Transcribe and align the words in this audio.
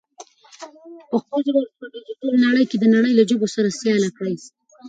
پښتو 1.09 1.37
ژبه 1.45 1.61
په 1.79 1.85
ډیجیټل 1.93 2.31
نړۍ 2.45 2.63
کې 2.69 2.77
د 2.79 2.85
نړۍ 2.95 3.11
له 3.15 3.23
ژبو 3.29 3.47
سره 3.55 3.75
سیاله 3.79 4.09
کړئ. 4.17 4.35